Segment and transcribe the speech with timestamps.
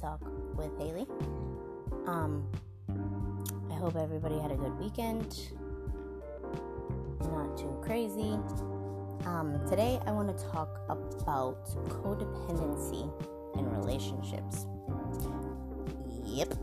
[0.00, 0.20] Talk
[0.56, 1.06] with Hayley.
[2.06, 2.46] Um,
[3.68, 5.50] I hope everybody had a good weekend.
[7.20, 8.38] Not too crazy.
[9.26, 13.10] Um, today, I want to talk about codependency
[13.58, 14.66] in relationships.
[16.24, 16.54] Yep,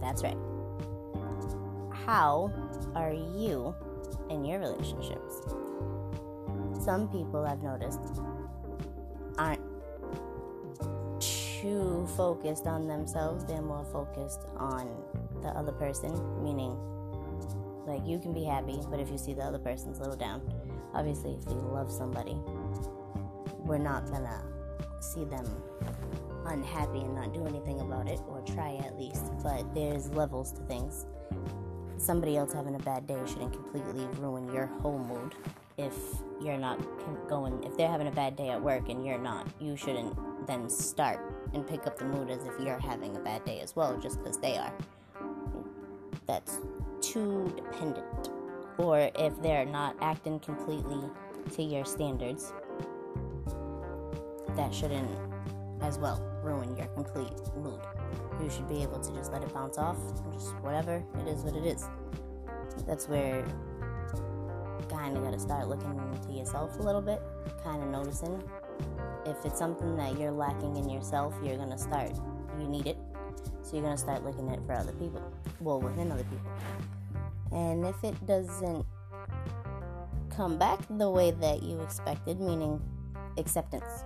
[0.00, 0.38] that's right.
[2.06, 2.50] How
[2.94, 3.74] are you
[4.30, 5.42] in your relationships?
[6.82, 8.00] Some people I've noticed
[9.36, 9.63] aren't
[11.64, 14.86] too focused on themselves, they're more focused on
[15.40, 16.76] the other person, meaning
[17.86, 20.42] like you can be happy, but if you see the other person's little down,
[20.92, 22.36] obviously if we love somebody,
[23.60, 24.42] we're not gonna
[25.00, 25.46] see them
[26.46, 29.32] unhappy and not do anything about it, or try at least.
[29.42, 31.06] But there's levels to things.
[31.96, 35.34] Somebody else having a bad day shouldn't completely ruin your whole mood.
[35.76, 35.94] If
[36.40, 36.78] you're not
[37.28, 40.68] going, if they're having a bad day at work and you're not, you shouldn't then
[40.68, 41.18] start
[41.52, 44.18] and pick up the mood as if you're having a bad day as well, just
[44.18, 44.72] because they are.
[46.26, 46.60] That's
[47.00, 48.30] too dependent.
[48.78, 51.00] Or if they're not acting completely
[51.54, 52.52] to your standards,
[54.56, 55.10] that shouldn't
[55.82, 57.80] as well ruin your complete mood.
[58.40, 59.98] You should be able to just let it bounce off,
[60.32, 61.88] just whatever, it is what it is.
[62.86, 63.44] That's where
[64.94, 67.20] kind of got to start looking into yourself a little bit,
[67.62, 68.42] kind of noticing
[69.26, 72.12] if it's something that you're lacking in yourself, you're going to start,
[72.58, 72.98] you need it.
[73.62, 75.22] So you're going to start looking at it for other people,
[75.60, 76.52] well, within other people.
[77.52, 78.84] And if it doesn't
[80.30, 82.80] come back the way that you expected, meaning
[83.38, 84.04] acceptance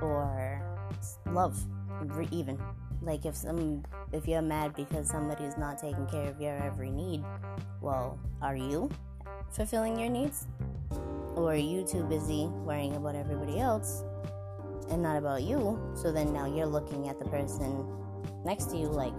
[0.00, 0.60] or
[1.26, 1.58] love,
[2.30, 2.58] even
[3.02, 7.24] like if some if you're mad because somebody's not taking care of your every need,
[7.80, 8.90] well, are you
[9.52, 10.46] fulfilling your needs?
[11.36, 14.04] Or are you too busy worrying about everybody else
[14.90, 15.80] and not about you?
[15.94, 17.86] So then now you're looking at the person
[18.44, 19.14] next to you like,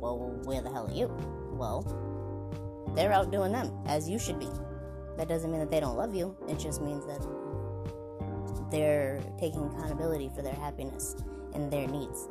[0.00, 1.08] well, where the hell are you?
[1.52, 1.82] Well,
[2.94, 4.48] they're out doing them, as you should be.
[5.16, 7.20] That doesn't mean that they don't love you, it just means that
[8.70, 11.16] they're taking accountability for their happiness
[11.54, 12.28] and their needs.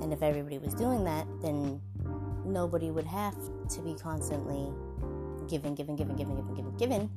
[0.00, 1.80] And if everybody was doing that, then
[2.44, 3.36] nobody would have
[3.68, 4.72] to be constantly
[5.48, 7.10] giving, given, given, given, given, given, giving,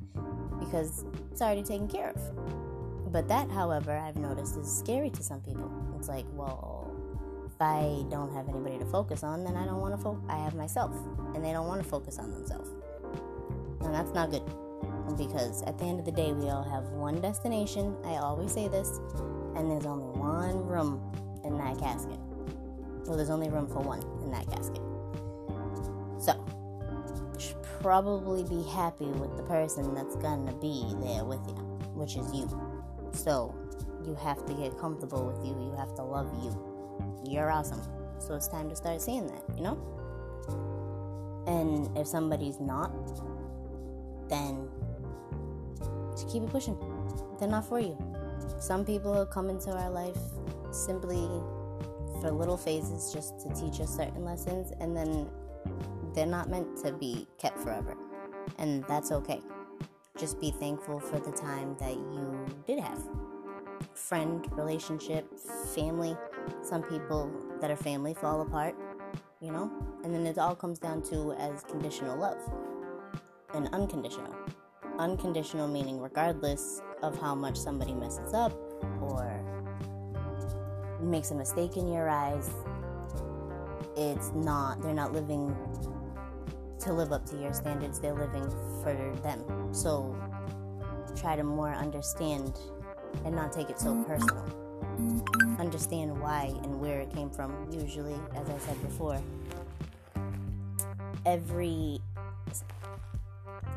[0.59, 3.11] because it's already taken care of.
[3.11, 5.71] But that, however, I've noticed is scary to some people.
[5.97, 6.91] It's like, well,
[7.45, 10.23] if I don't have anybody to focus on, then I don't want to focus.
[10.29, 10.91] I have myself,
[11.33, 12.69] and they don't want to focus on themselves.
[13.81, 14.43] And that's not good
[15.17, 17.95] because at the end of the day, we all have one destination.
[18.03, 18.99] I always say this,
[19.55, 20.99] and there's only one room
[21.43, 22.19] in that casket.
[23.05, 24.81] Well, there's only room for one in that casket.
[26.19, 26.33] So,
[27.85, 31.53] probably be happy with the person that's gonna be there with you,
[31.93, 32.49] which is you.
[33.11, 33.53] So,
[34.03, 35.51] you have to get comfortable with you.
[35.51, 36.49] You have to love you.
[37.29, 37.83] You're awesome.
[38.17, 39.77] So, it's time to start seeing that, you know?
[41.45, 42.91] And if somebody's not,
[44.29, 44.67] then
[46.13, 46.75] just keep it pushing.
[47.39, 47.95] They're not for you.
[48.59, 50.17] Some people come into our life
[50.71, 51.29] simply
[52.19, 55.29] for little phases just to teach us certain lessons, and then
[56.13, 57.95] they're not meant to be kept forever.
[58.57, 59.41] And that's okay.
[60.17, 63.01] Just be thankful for the time that you did have.
[63.93, 65.27] Friend, relationship,
[65.73, 66.15] family.
[66.61, 68.75] Some people that are family fall apart,
[69.41, 69.71] you know?
[70.03, 72.37] And then it all comes down to as conditional love
[73.53, 74.33] and unconditional.
[74.97, 78.53] Unconditional meaning regardless of how much somebody messes up
[79.01, 79.43] or
[81.01, 82.49] makes a mistake in your eyes,
[83.97, 85.55] it's not, they're not living
[86.79, 88.49] to live up to your standards, they're living
[88.83, 89.73] for them.
[89.73, 90.15] So
[91.15, 92.59] try to more understand
[93.23, 94.45] and not take it so personal.
[95.59, 97.67] Understand why and where it came from.
[97.71, 99.21] Usually, as I said before,
[101.25, 101.99] every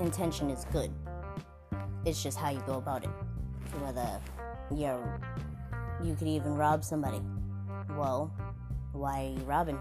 [0.00, 0.90] intention is good.
[2.04, 3.10] It's just how you go about it.
[3.80, 4.20] Whether
[4.74, 5.20] you're,
[6.02, 7.20] you could even rob somebody.
[7.96, 8.32] Well,
[8.92, 9.78] why are you robbing?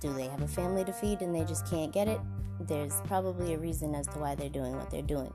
[0.00, 2.20] Do they have a family to feed and they just can't get it?
[2.60, 5.32] There's probably a reason as to why they're doing what they're doing.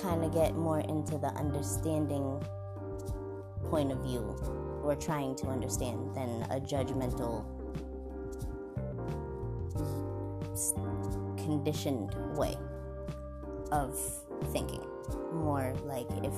[0.00, 2.42] Kind of get more into the understanding
[3.70, 4.36] point of view
[4.82, 7.44] or trying to understand than a judgmental
[11.36, 12.56] conditioned way
[13.70, 13.96] of
[14.52, 14.84] thinking.
[15.32, 16.34] More like if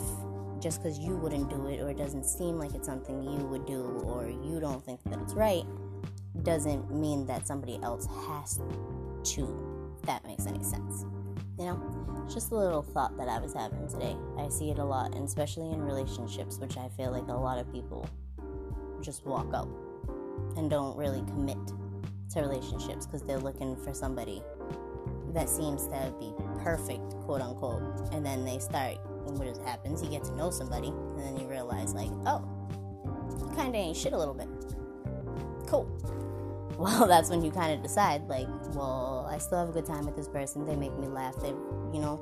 [0.60, 3.64] just because you wouldn't do it or it doesn't seem like it's something you would
[3.64, 5.64] do or you don't think that it's right
[6.42, 8.60] doesn't mean that somebody else has
[9.34, 9.94] to.
[10.00, 11.04] If that makes any sense.
[11.58, 14.16] You know, it's just a little thought that I was having today.
[14.38, 17.58] I see it a lot, and especially in relationships, which I feel like a lot
[17.58, 18.08] of people
[19.00, 19.68] just walk out
[20.56, 21.58] and don't really commit
[22.32, 24.42] to relationships because they're looking for somebody
[25.34, 26.32] that seems to be
[26.62, 27.82] perfect, quote unquote.
[28.12, 31.48] And then they start, and what happens, you get to know somebody, and then you
[31.48, 32.46] realize, like, oh,
[33.40, 34.48] you kind of ain't shit a little bit.
[35.66, 35.86] Cool.
[36.88, 40.06] Well, that's when you kind of decide, like, well, I still have a good time
[40.06, 40.64] with this person.
[40.64, 41.34] They make me laugh.
[41.34, 42.20] They, you know,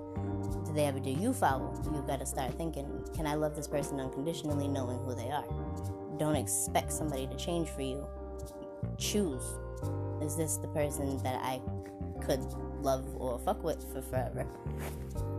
[0.64, 1.78] do they ever do you foul?
[1.92, 5.44] You got to start thinking, can I love this person unconditionally, knowing who they are?
[6.18, 8.08] Don't expect somebody to change for you.
[8.96, 9.42] Choose.
[10.22, 11.60] Is this the person that I
[12.22, 12.40] could
[12.80, 14.46] love or fuck with for forever?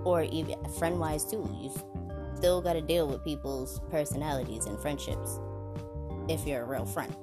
[0.03, 1.49] Or even friend wise, too.
[1.59, 1.73] You
[2.35, 5.39] still got to deal with people's personalities and friendships
[6.29, 7.15] if you're a real friend.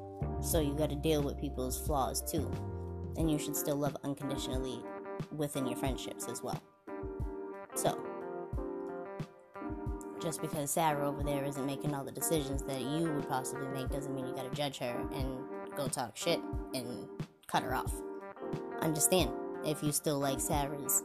[0.44, 2.50] So you got to deal with people's flaws too.
[3.17, 4.82] And you should still love unconditionally
[5.35, 6.62] within your friendships as well.
[7.75, 7.99] So,
[10.20, 13.88] just because Sarah over there isn't making all the decisions that you would possibly make
[13.88, 15.38] doesn't mean you gotta judge her and
[15.76, 16.41] go talk shit
[16.75, 17.08] and
[17.46, 17.93] cut her off.
[18.81, 19.31] Understand
[19.64, 21.02] if you still like Sarah's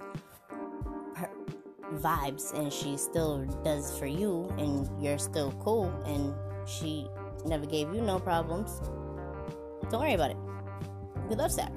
[1.95, 6.33] vibes and she still does for you and you're still cool and
[6.67, 7.07] she
[7.45, 8.81] never gave you no problems,
[9.89, 10.37] don't worry about it.
[11.29, 11.71] We love Sarah.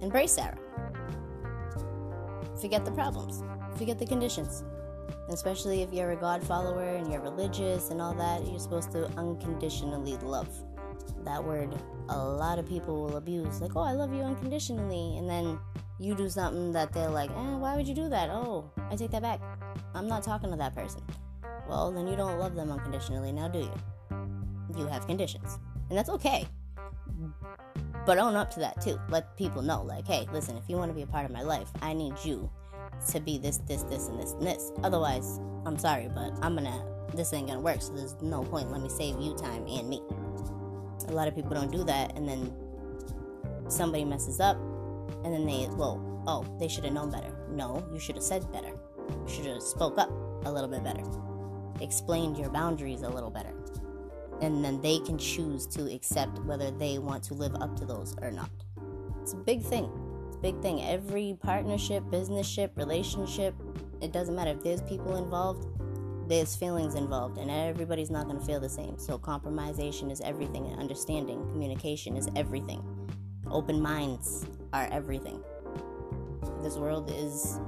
[0.00, 0.58] Embrace Sarah.
[2.60, 3.42] Forget the problems.
[3.76, 4.64] Forget the conditions.
[5.28, 9.06] Especially if you're a God follower and you're religious and all that, you're supposed to
[9.16, 10.48] unconditionally love.
[11.24, 11.74] That word
[12.08, 13.60] a lot of people will abuse.
[13.60, 15.16] Like, oh, I love you unconditionally.
[15.16, 15.58] And then
[15.98, 18.30] you do something that they're like, eh, why would you do that?
[18.30, 19.40] Oh, I take that back.
[19.94, 21.02] I'm not talking to that person.
[21.68, 23.74] Well, then you don't love them unconditionally, now do you?
[24.76, 25.58] You have conditions.
[25.88, 26.46] And that's okay.
[28.10, 28.98] But own up to that too.
[29.08, 31.42] Let people know, like, hey, listen, if you want to be a part of my
[31.42, 32.50] life, I need you
[33.12, 34.72] to be this, this, this, and this, and this.
[34.82, 36.84] Otherwise, I'm sorry, but I'm gonna,
[37.14, 38.72] this ain't gonna work, so there's no point.
[38.72, 40.02] Let me save you time and me.
[41.06, 42.52] A lot of people don't do that, and then
[43.68, 44.56] somebody messes up,
[45.22, 47.32] and then they, well, oh, they should have known better.
[47.48, 48.72] No, you should have said better.
[49.24, 50.10] You should have spoke up
[50.46, 51.04] a little bit better.
[51.80, 53.54] Explained your boundaries a little better
[54.40, 58.14] and then they can choose to accept whether they want to live up to those
[58.22, 58.50] or not.
[59.22, 59.90] It's a big thing.
[60.28, 60.82] It's a big thing.
[60.82, 63.54] Every partnership, businessship, relationship,
[64.00, 65.66] it doesn't matter if there's people involved,
[66.28, 68.98] there's feelings involved, and everybody's not going to feel the same.
[68.98, 72.82] So, compromisation is everything, and understanding, communication is everything.
[73.50, 75.42] Open minds are everything.
[76.62, 77.58] This world is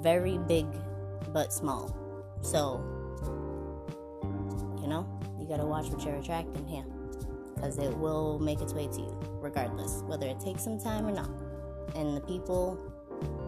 [0.00, 0.66] very big
[1.32, 1.94] but small.
[2.40, 2.82] So,
[4.80, 5.06] you know,
[5.46, 6.84] you gotta watch what you're attracting here
[7.54, 11.12] because it will make its way to you regardless whether it takes some time or
[11.12, 11.30] not.
[11.94, 12.78] And the people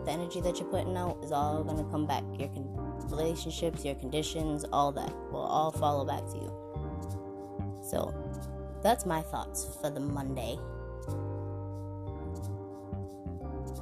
[0.04, 2.22] the energy that you're putting out is all gonna come back.
[2.38, 2.74] Your con-
[3.10, 6.52] relationships your conditions all that will all follow back to you.
[7.90, 8.14] So
[8.82, 10.56] that's my thoughts for the monday.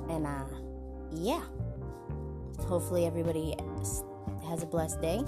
[0.09, 0.45] And uh
[1.13, 1.43] yeah.
[2.67, 3.55] Hopefully everybody
[4.49, 5.21] has a blessed day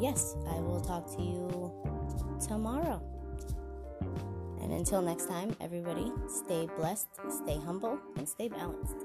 [0.00, 1.72] yes, I will talk to you
[2.46, 3.02] tomorrow.
[4.60, 8.96] And until next time, everybody, stay blessed, stay humble, and stay balanced.